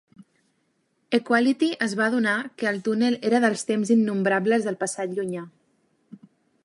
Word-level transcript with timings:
Equality 1.17 1.69
es 1.87 1.93
va 1.99 2.07
adonar 2.07 2.33
que 2.61 2.69
el 2.71 2.81
túnel 2.87 3.19
era 3.31 3.43
dels 3.45 3.67
Temps 3.73 3.93
Innombrables 3.97 4.67
del 4.69 4.81
passat 4.85 5.15
llunyà. 5.21 5.45